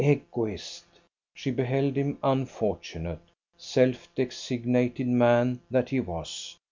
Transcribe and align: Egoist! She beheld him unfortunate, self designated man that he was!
Egoist! 0.03 0.99
She 1.31 1.51
beheld 1.51 1.95
him 1.95 2.17
unfortunate, 2.23 3.21
self 3.55 4.09
designated 4.15 5.05
man 5.07 5.59
that 5.69 5.89
he 5.89 5.99
was! 5.99 6.57